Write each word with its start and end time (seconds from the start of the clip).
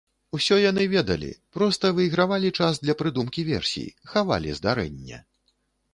Усё 0.35 0.55
яны 0.59 0.85
ведалі, 0.93 1.29
проста 1.57 1.91
выйгравалі 1.99 2.53
час 2.63 2.81
для 2.85 2.95
прыдумкі 3.03 3.47
версій, 3.53 3.87
хавалі 4.15 4.59
здарэнне. 4.61 5.17